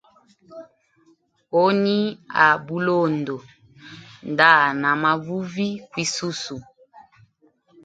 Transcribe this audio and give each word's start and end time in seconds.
Honi 1.53 1.97
a 2.45 2.47
bulondo 2.65 3.37
nda 4.31 4.49
hana 4.61 4.89
mavuvi 5.03 5.67
kwisusu. 5.89 6.55